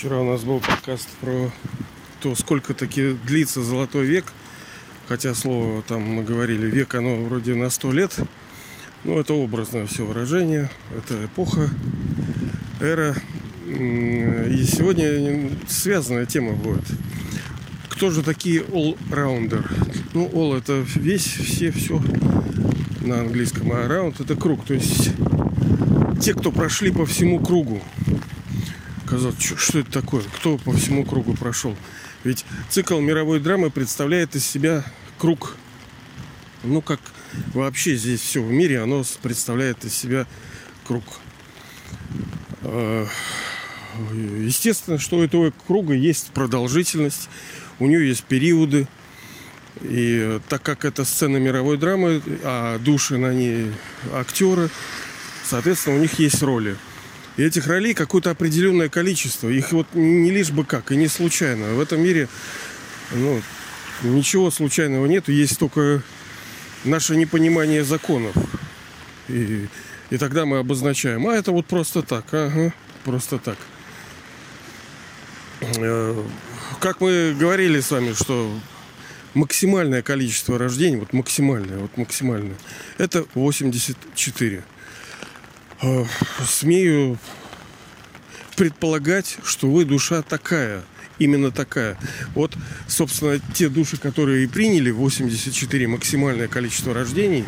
Вчера 0.00 0.18
у 0.18 0.24
нас 0.24 0.44
был 0.44 0.60
подкаст 0.60 1.10
про 1.20 1.52
то, 2.22 2.34
сколько 2.34 2.72
таки 2.72 3.18
длится 3.26 3.62
золотой 3.62 4.06
век. 4.06 4.32
Хотя 5.08 5.34
слово 5.34 5.82
там 5.82 6.00
мы 6.00 6.22
говорили 6.22 6.70
век, 6.70 6.94
оно 6.94 7.16
вроде 7.16 7.54
на 7.54 7.68
сто 7.68 7.92
лет. 7.92 8.16
Но 9.04 9.20
это 9.20 9.34
образное 9.34 9.86
все 9.86 10.06
выражение. 10.06 10.70
Это 10.96 11.26
эпоха, 11.26 11.68
эра. 12.80 13.14
И 13.66 14.64
сегодня 14.64 15.50
связанная 15.68 16.24
тема 16.24 16.52
будет. 16.52 16.86
Кто 17.90 18.08
же 18.08 18.22
такие 18.22 18.62
all-rounder? 18.62 19.70
Ну, 20.14 20.30
all 20.32 20.56
это 20.56 20.82
весь, 20.94 21.26
все, 21.26 21.70
все 21.72 22.02
на 23.02 23.20
английском, 23.20 23.70
а 23.72 23.86
round 23.86 24.14
это 24.18 24.34
круг. 24.34 24.64
То 24.64 24.72
есть 24.72 25.10
те, 26.22 26.32
кто 26.32 26.50
прошли 26.52 26.90
по 26.90 27.04
всему 27.04 27.38
кругу. 27.38 27.82
Казалось, 29.10 29.42
что, 29.42 29.56
что 29.56 29.78
это 29.80 29.90
такое? 29.90 30.22
Кто 30.36 30.56
по 30.56 30.72
всему 30.72 31.04
кругу 31.04 31.34
прошел? 31.34 31.76
Ведь 32.22 32.44
цикл 32.68 33.00
мировой 33.00 33.40
драмы 33.40 33.68
представляет 33.68 34.36
из 34.36 34.46
себя 34.46 34.84
круг. 35.18 35.56
Ну, 36.62 36.80
как 36.80 37.00
вообще 37.52 37.96
здесь 37.96 38.20
все 38.20 38.40
в 38.40 38.52
мире, 38.52 38.80
оно 38.80 39.02
представляет 39.20 39.84
из 39.84 39.96
себя 39.96 40.28
круг. 40.86 41.02
А, 42.62 43.08
естественно, 44.14 44.98
что 45.00 45.16
у 45.18 45.24
этого 45.24 45.52
круга 45.66 45.94
есть 45.94 46.30
продолжительность, 46.30 47.28
у 47.80 47.88
нее 47.88 48.06
есть 48.06 48.22
периоды. 48.22 48.86
И 49.80 50.38
так 50.48 50.62
как 50.62 50.84
это 50.84 51.04
сцена 51.04 51.38
мировой 51.38 51.78
драмы, 51.78 52.22
а 52.44 52.78
души 52.78 53.18
на 53.18 53.34
ней 53.34 53.72
актеры, 54.12 54.70
соответственно, 55.44 55.96
у 55.96 56.00
них 56.00 56.20
есть 56.20 56.40
роли. 56.42 56.76
И 57.40 57.42
этих 57.42 57.68
ролей 57.68 57.94
какое-то 57.94 58.28
определенное 58.28 58.90
количество. 58.90 59.48
Их 59.48 59.72
вот 59.72 59.86
не 59.94 60.30
лишь 60.30 60.50
бы 60.50 60.62
как, 60.66 60.92
и 60.92 60.96
не 60.96 61.08
случайно. 61.08 61.72
В 61.72 61.80
этом 61.80 62.02
мире 62.02 62.28
ну, 63.12 63.40
ничего 64.02 64.50
случайного 64.50 65.06
нет. 65.06 65.30
Есть 65.30 65.58
только 65.58 66.02
наше 66.84 67.16
непонимание 67.16 67.82
законов. 67.82 68.36
И, 69.28 69.68
и 70.10 70.18
тогда 70.18 70.44
мы 70.44 70.58
обозначаем, 70.58 71.26
а 71.28 71.34
это 71.34 71.50
вот 71.50 71.64
просто 71.64 72.02
так, 72.02 72.26
ага, 72.34 72.74
просто 73.04 73.38
так. 73.38 73.56
Э, 75.78 76.22
как 76.78 77.00
мы 77.00 77.34
говорили 77.40 77.80
с 77.80 77.90
вами, 77.90 78.12
что 78.12 78.52
максимальное 79.32 80.02
количество 80.02 80.58
рождений, 80.58 80.98
вот 80.98 81.14
максимальное, 81.14 81.78
вот 81.78 81.96
максимальное, 81.96 82.56
это 82.98 83.24
84. 83.32 84.62
Э, 85.82 86.04
смею 86.46 87.18
предполагать, 88.56 89.38
что 89.42 89.70
вы 89.70 89.86
душа 89.86 90.20
такая, 90.20 90.82
именно 91.18 91.50
такая. 91.50 91.96
Вот, 92.34 92.54
собственно, 92.86 93.40
те 93.54 93.70
души, 93.70 93.96
которые 93.96 94.44
и 94.44 94.46
приняли 94.46 94.90
84 94.90 95.88
максимальное 95.88 96.48
количество 96.48 96.92
рождений, 96.92 97.44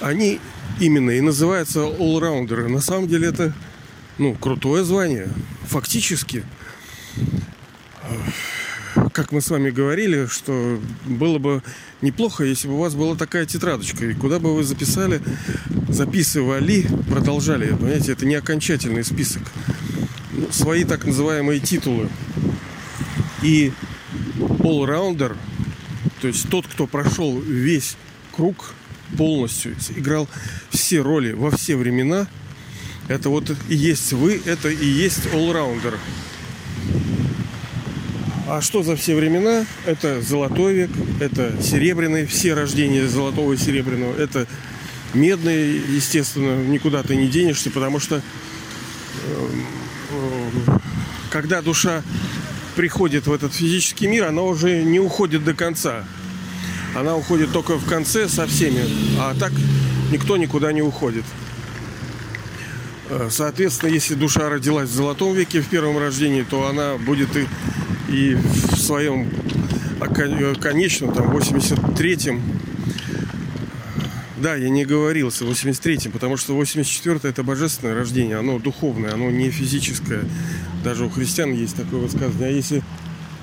они 0.00 0.38
именно 0.80 1.12
и 1.12 1.22
называются 1.22 1.80
allroundеры. 1.80 2.68
На 2.68 2.82
самом 2.82 3.08
деле 3.08 3.28
это, 3.28 3.54
ну, 4.18 4.34
крутое 4.34 4.84
звание. 4.84 5.28
Фактически, 5.68 6.44
как 9.14 9.30
мы 9.30 9.40
с 9.40 9.48
вами 9.48 9.70
говорили, 9.70 10.26
что 10.26 10.80
было 11.06 11.38
бы 11.38 11.62
неплохо, 12.02 12.42
если 12.42 12.66
бы 12.66 12.74
у 12.74 12.78
вас 12.78 12.96
была 12.96 13.14
такая 13.14 13.46
тетрадочка, 13.46 14.06
и 14.06 14.12
куда 14.12 14.40
бы 14.40 14.54
вы 14.54 14.64
записали, 14.64 15.22
записывали, 15.88 16.84
продолжали. 17.08 17.68
Понимаете, 17.68 18.12
это 18.12 18.26
не 18.26 18.34
окончательный 18.34 19.04
список. 19.04 19.42
Ну, 20.32 20.50
свои 20.50 20.82
так 20.82 21.04
называемые 21.04 21.60
титулы. 21.60 22.08
И 23.40 23.72
all-rounder, 24.38 25.36
то 26.20 26.26
есть 26.26 26.48
тот, 26.50 26.66
кто 26.66 26.88
прошел 26.88 27.38
весь 27.38 27.96
круг 28.32 28.74
полностью, 29.16 29.76
играл 29.96 30.28
все 30.70 31.02
роли 31.02 31.32
во 31.32 31.52
все 31.52 31.76
времена, 31.76 32.26
это 33.06 33.28
вот 33.28 33.54
и 33.68 33.76
есть 33.76 34.12
вы, 34.12 34.42
это 34.44 34.70
и 34.70 34.86
есть 34.86 35.26
all-rounder. 35.26 35.94
А 38.46 38.60
что 38.60 38.82
за 38.82 38.94
все 38.94 39.16
времена? 39.16 39.64
Это 39.86 40.20
золотой 40.20 40.74
век, 40.74 40.90
это 41.18 41.54
серебряный, 41.62 42.26
все 42.26 42.52
рождения 42.52 43.06
золотого 43.06 43.54
и 43.54 43.56
серебряного, 43.56 44.14
это 44.20 44.46
медный, 45.14 45.78
естественно, 45.78 46.62
никуда 46.66 47.02
ты 47.02 47.16
не 47.16 47.28
денешься, 47.28 47.70
потому 47.70 47.98
что 47.98 48.16
э, 48.16 49.48
когда 51.30 51.62
душа 51.62 52.02
приходит 52.76 53.26
в 53.26 53.32
этот 53.32 53.54
физический 53.54 54.08
мир, 54.08 54.26
она 54.26 54.42
уже 54.42 54.82
не 54.82 55.00
уходит 55.00 55.42
до 55.44 55.54
конца. 55.54 56.04
Она 56.94 57.16
уходит 57.16 57.50
только 57.50 57.78
в 57.78 57.86
конце 57.86 58.28
со 58.28 58.46
всеми, 58.46 58.84
а 59.18 59.34
так 59.34 59.52
никто 60.12 60.36
никуда 60.36 60.72
не 60.72 60.82
уходит. 60.82 61.24
Э, 63.08 63.28
соответственно, 63.30 63.90
если 63.90 64.14
душа 64.14 64.48
родилась 64.48 64.90
в 64.90 64.94
золотом 64.94 65.32
веке 65.34 65.60
в 65.60 65.68
первом 65.68 65.98
рождении, 65.98 66.42
то 66.42 66.68
она 66.68 66.96
будет 66.98 67.34
и 67.36 67.46
и 68.14 68.34
в 68.34 68.76
своем 68.76 69.28
конечном, 70.60 71.12
там, 71.12 71.36
83-м, 71.36 72.40
да, 74.38 74.54
я 74.54 74.68
не 74.68 74.84
говорился, 74.84 75.44
83-м, 75.44 76.12
потому 76.12 76.36
что 76.36 76.60
84-е 76.60 77.30
это 77.30 77.42
божественное 77.42 77.94
рождение, 77.94 78.36
оно 78.36 78.58
духовное, 78.58 79.14
оно 79.14 79.30
не 79.30 79.50
физическое. 79.50 80.24
Даже 80.84 81.06
у 81.06 81.10
христиан 81.10 81.52
есть 81.52 81.76
такое 81.76 82.00
высказывание. 82.00 82.48
А 82.48 82.52
если 82.52 82.82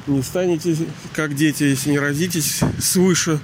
не 0.07 0.21
станете 0.21 0.75
как 1.13 1.35
дети, 1.35 1.63
если 1.63 1.89
не 1.91 1.99
родитесь 1.99 2.61
свыше, 2.79 3.39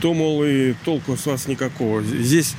то, 0.00 0.14
мол, 0.14 0.44
и 0.44 0.74
толку 0.84 1.16
с 1.16 1.26
вас 1.26 1.48
никакого. 1.48 2.02
Здесь 2.02 2.54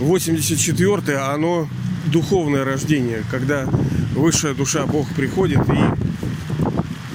84-е, 0.00 1.18
оно 1.18 1.68
духовное 2.06 2.64
рождение, 2.64 3.22
когда 3.30 3.68
высшая 4.14 4.54
душа 4.54 4.86
Бог 4.86 5.08
приходит 5.14 5.60
и 5.68 6.01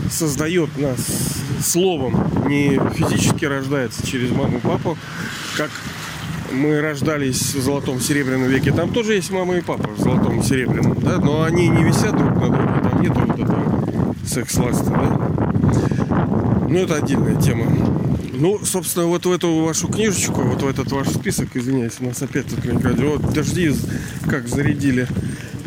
создает 0.10 0.78
нас 0.78 1.00
словом, 1.64 2.32
не 2.48 2.80
физически 2.96 3.46
рождается 3.46 4.06
через 4.06 4.32
маму 4.32 4.58
и 4.58 4.62
папу, 4.62 4.98
как 5.58 5.72
мы 6.52 6.82
рождались 6.82 7.54
в 7.54 7.62
золотом 7.62 8.00
серебряном 8.00 8.48
веке. 8.48 8.72
Там 8.72 8.92
тоже 8.94 9.14
есть 9.14 9.32
мама 9.32 9.58
и 9.58 9.62
папа 9.62 9.90
в 9.90 10.00
золотом 10.00 10.44
серебряном, 10.44 10.98
да, 11.02 11.18
но 11.18 11.44
они 11.44 11.68
не 11.68 11.84
висят 11.84 12.16
друг 12.16 12.36
на 12.36 12.50
друге, 12.50 12.80
там 12.84 13.02
нету 13.02 13.20
вот 13.26 13.40
этого 13.40 14.16
секс-ласта, 14.26 14.90
да. 14.90 16.68
Ну, 16.70 16.80
это 16.80 16.96
отдельная 16.96 17.40
тема. 17.42 17.66
Ну, 18.34 18.60
собственно, 18.64 19.08
вот 19.08 19.26
в 19.26 19.32
эту 19.32 19.64
вашу 19.64 19.88
книжечку, 19.88 20.42
вот 20.42 20.62
в 20.62 20.68
этот 20.68 20.92
ваш 20.92 21.08
список, 21.08 21.56
извиняюсь, 21.56 21.94
у 22.00 22.06
нас 22.06 22.22
опять 22.22 22.46
тут 22.48 22.64
вот 22.64 23.34
дожди 23.34 23.74
как 24.30 24.48
зарядили, 24.48 25.08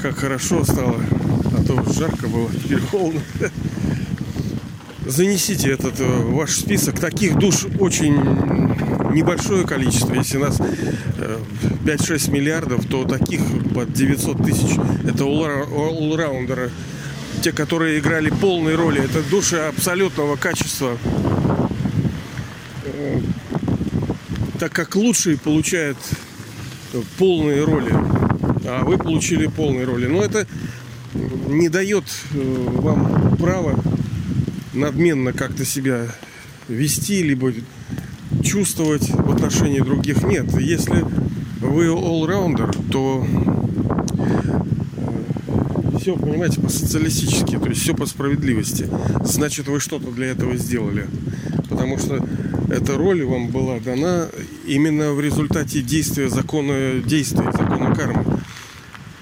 как 0.00 0.18
хорошо 0.18 0.64
стало, 0.64 0.96
а 1.58 1.64
то 1.64 1.92
жарко 1.92 2.28
было, 2.28 2.48
теперь 2.52 2.80
холодно 2.80 3.20
занесите 5.06 5.70
этот 5.70 6.00
э, 6.00 6.04
ваш 6.04 6.52
список. 6.52 6.98
Таких 6.98 7.38
душ 7.38 7.66
очень 7.78 8.14
небольшое 9.12 9.66
количество. 9.66 10.14
Если 10.14 10.38
нас 10.38 10.60
5-6 10.60 12.28
э, 12.28 12.32
миллиардов, 12.32 12.86
то 12.86 13.04
таких 13.04 13.40
под 13.74 13.92
900 13.92 14.44
тысяч. 14.44 14.76
Это 15.04 15.24
all-раундеры. 15.24 16.70
Те, 17.42 17.52
которые 17.52 17.98
играли 17.98 18.30
полной 18.30 18.74
роли. 18.74 19.02
Это 19.02 19.22
души 19.28 19.56
абсолютного 19.56 20.36
качества. 20.36 20.96
Э, 22.84 23.20
так 24.58 24.72
как 24.72 24.94
лучшие 24.96 25.38
получают 25.38 25.96
полные 27.18 27.64
роли. 27.64 27.92
А 28.66 28.84
вы 28.84 28.98
получили 28.98 29.46
полные 29.46 29.84
роли. 29.84 30.06
Но 30.06 30.22
это 30.22 30.46
не 31.48 31.68
дает 31.68 32.04
вам 32.32 33.36
права 33.36 33.74
надменно 34.72 35.32
как-то 35.32 35.64
себя 35.64 36.06
вести, 36.68 37.22
либо 37.22 37.52
чувствовать 38.42 39.08
в 39.10 39.30
отношении 39.30 39.80
других. 39.80 40.22
Нет, 40.22 40.52
если 40.58 41.04
вы 41.60 41.86
all-rounder, 41.86 42.90
то 42.90 43.26
э, 44.96 45.98
все, 45.98 46.16
понимаете, 46.16 46.60
по-социалистически, 46.60 47.58
то 47.58 47.68
есть 47.68 47.82
все 47.82 47.94
по 47.94 48.06
справедливости. 48.06 48.88
Значит, 49.24 49.68
вы 49.68 49.80
что-то 49.80 50.10
для 50.10 50.28
этого 50.28 50.56
сделали. 50.56 51.06
Потому 51.68 51.98
что 51.98 52.24
эта 52.70 52.96
роль 52.96 53.24
вам 53.24 53.48
была 53.48 53.80
дана 53.80 54.28
именно 54.66 55.12
в 55.12 55.20
результате 55.20 55.82
действия 55.82 56.28
закона 56.28 57.00
действия, 57.04 57.50
закона 57.52 57.94
кармы. 57.94 58.24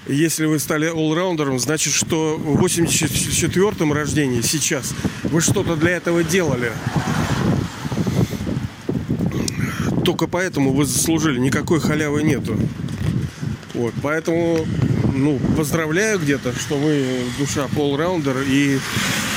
Если 0.09 0.45
вы 0.45 0.57
стали 0.57 0.89
all-раундером, 0.89 1.59
значит, 1.59 1.93
что 1.93 2.35
в 2.35 2.65
84-м 2.65 3.93
рождении 3.93 4.41
сейчас 4.41 4.95
вы 5.21 5.39
что-то 5.39 5.75
для 5.75 5.91
этого 5.91 6.23
делали. 6.23 6.71
Только 10.03 10.25
поэтому 10.25 10.73
вы 10.73 10.85
заслужили. 10.85 11.37
Никакой 11.37 11.79
халявы 11.79 12.23
нету. 12.23 12.57
Вот, 13.75 13.93
поэтому 14.01 14.65
ну, 15.13 15.39
поздравляю 15.55 16.17
где-то, 16.17 16.59
что 16.59 16.79
вы 16.79 17.05
душа 17.37 17.67
полраундер. 17.75 18.37
И 18.47 18.79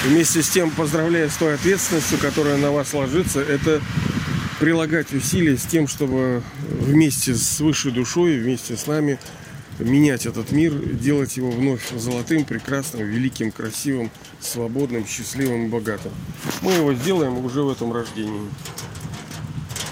вместе 0.07 0.43
с 0.43 0.49
тем 0.49 0.71
поздравляю 0.71 1.29
с 1.29 1.35
той 1.35 1.53
ответственностью, 1.53 2.17
которая 2.17 2.57
на 2.57 2.73
вас 2.73 2.95
ложится. 2.95 3.43
Это 3.43 3.83
прилагать 4.59 5.13
усилия 5.13 5.59
с 5.59 5.65
тем, 5.65 5.87
чтобы 5.87 6.43
вместе 6.81 7.35
с 7.35 7.61
высшей 7.61 7.93
душой, 7.93 8.39
вместе 8.39 8.75
с 8.75 8.87
нами 8.87 9.19
менять 9.79 10.27
этот 10.27 10.53
мир, 10.53 10.73
делать 10.73 11.37
его 11.37 11.51
вновь 11.51 11.91
золотым, 11.97 12.45
прекрасным, 12.45 13.07
великим, 13.07 13.53
красивым, 13.53 14.11
свободным, 14.41 15.07
счастливым 15.07 15.67
и 15.67 15.69
богатым. 15.69 16.13
Мы 16.63 16.73
его 16.73 16.95
сделаем 16.95 17.45
уже 17.45 17.63
в 17.63 17.71
этом 17.71 17.93
рождении. 17.93 18.49